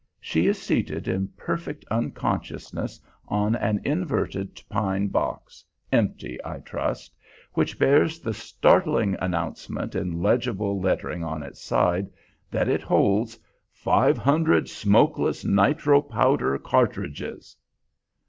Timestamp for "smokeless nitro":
14.67-16.01